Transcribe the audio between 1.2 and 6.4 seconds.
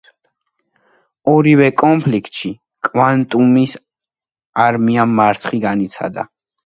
ორივე კონფლიქტში კვანტუნის არმიამ მარცხი განიცადა.